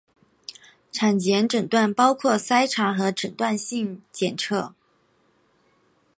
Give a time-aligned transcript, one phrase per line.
[0.91, 4.73] 产前诊断包括筛查和诊断性检测。